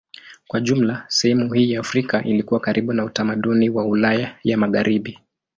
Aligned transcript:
Kwa 0.47 0.59
jumla 0.61 1.05
sehemu 1.07 1.53
hii 1.53 1.71
ya 1.71 1.79
Afrika 1.79 2.23
ilikuwa 2.23 2.59
karibu 2.59 2.93
na 2.93 3.05
utamaduni 3.05 3.69
wa 3.69 3.85
Ulaya 3.85 4.37
ya 4.43 4.57
Magharibi. 4.57 5.19